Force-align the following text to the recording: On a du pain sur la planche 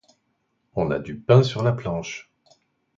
On 0.73 0.89
a 0.89 0.97
du 0.97 1.13
pain 1.19 1.43
sur 1.43 1.61
la 1.61 1.73
planche 1.73 2.31